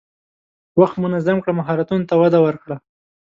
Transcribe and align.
وخت 0.79 0.95
منظم 1.05 1.37
کړه، 1.43 1.53
مهارتونو 1.59 2.03
ته 2.09 2.15
وده 2.21 2.39
ورکړه. 2.45 2.75